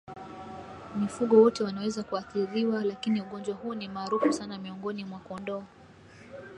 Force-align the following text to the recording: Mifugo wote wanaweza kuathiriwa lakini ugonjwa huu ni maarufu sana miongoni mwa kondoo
Mifugo 0.95 1.41
wote 1.41 1.63
wanaweza 1.63 2.03
kuathiriwa 2.03 2.83
lakini 2.83 3.21
ugonjwa 3.21 3.55
huu 3.55 3.73
ni 3.75 3.87
maarufu 3.89 4.33
sana 4.33 4.57
miongoni 4.57 5.05
mwa 5.05 5.19
kondoo 5.19 5.63